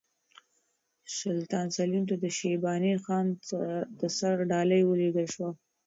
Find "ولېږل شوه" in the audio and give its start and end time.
4.85-5.49